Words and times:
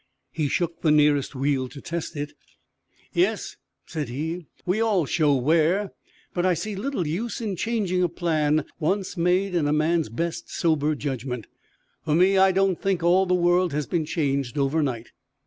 He 0.31 0.47
shook 0.47 0.81
the 0.81 0.89
nearest 0.89 1.35
wheel 1.35 1.69
to 1.69 1.79
test 1.79 2.15
it. 2.15 2.33
"Yes," 3.13 3.57
said 3.85 4.09
he, 4.09 4.47
"we 4.65 4.81
all 4.81 5.05
show 5.05 5.35
wear. 5.35 5.91
But 6.33 6.43
I 6.43 6.55
see 6.55 6.75
little 6.75 7.05
use 7.05 7.39
in 7.39 7.55
changing 7.55 8.01
a 8.01 8.09
plan 8.09 8.65
once 8.79 9.15
made 9.15 9.53
in 9.53 9.67
a 9.67 9.73
man's 9.73 10.09
best 10.09 10.49
sober 10.49 10.95
judgment. 10.95 11.45
For 12.03 12.15
me, 12.15 12.35
I 12.39 12.51
don't 12.51 12.81
think 12.81 13.03
all 13.03 13.27
the 13.27 13.35
world 13.35 13.73
has 13.73 13.85
been 13.85 14.05
changed 14.05 14.57
overnight." 14.57 15.11